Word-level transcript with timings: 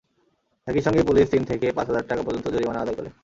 একই 0.67 0.81
সঙ্গে 0.81 1.01
পুলিশ 1.03 1.25
তিন 1.33 1.43
থেকে 1.49 1.67
পাঁচ 1.77 1.87
হাজার 1.89 2.07
টাকা 2.07 2.21
পর্যন্ত 2.23 2.45
জরিমানা 2.47 2.81
আদায় 2.81 2.97
করে। 2.97 3.09